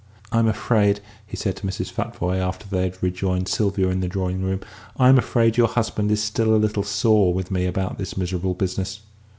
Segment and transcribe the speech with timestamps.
[0.31, 1.91] "I'm afraid," he said to Mrs.
[1.91, 4.61] Futvoye, after they had rejoined Sylvia in the drawing room
[4.97, 9.01] "I'm afraid your husband is still a little sore with me about this miserable business."